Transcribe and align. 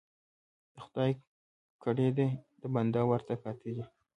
ـ 0.41 0.73
د 0.73 0.75
خداى 0.85 1.11
کړه 1.83 2.07
دي 2.17 2.29
د 2.61 2.63
بنده 2.75 3.01
ورته 3.11 3.33
کاته 3.43 3.69
دي. 3.75 3.85